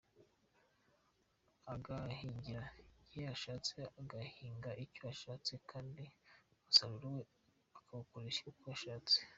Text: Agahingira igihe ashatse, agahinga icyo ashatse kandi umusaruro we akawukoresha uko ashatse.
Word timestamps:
Agahingira 1.73 2.63
igihe 3.01 3.27
ashatse, 3.35 3.75
agahinga 3.99 4.69
icyo 4.85 5.03
ashatse 5.13 5.53
kandi 5.69 6.03
umusaruro 6.55 7.07
we 7.15 7.23
akawukoresha 7.79 8.41
uko 8.51 8.65
ashatse. 8.75 9.17